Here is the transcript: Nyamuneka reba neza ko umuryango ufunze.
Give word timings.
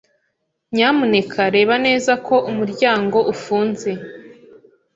Nyamuneka 0.75 1.41
reba 1.55 1.75
neza 1.87 2.11
ko 2.27 2.35
umuryango 2.49 3.17
ufunze. 3.33 3.91